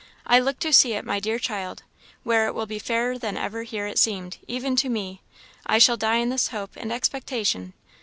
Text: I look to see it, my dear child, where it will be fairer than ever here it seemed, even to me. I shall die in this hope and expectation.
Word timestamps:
I 0.25 0.39
look 0.39 0.57
to 0.61 0.73
see 0.73 0.93
it, 0.93 1.05
my 1.05 1.19
dear 1.19 1.37
child, 1.37 1.83
where 2.23 2.47
it 2.47 2.55
will 2.55 2.65
be 2.65 2.79
fairer 2.79 3.19
than 3.19 3.37
ever 3.37 3.61
here 3.61 3.85
it 3.85 3.99
seemed, 3.99 4.39
even 4.47 4.75
to 4.77 4.89
me. 4.89 5.21
I 5.67 5.77
shall 5.77 5.95
die 5.95 6.15
in 6.15 6.29
this 6.29 6.47
hope 6.47 6.71
and 6.75 6.91
expectation. 6.91 7.73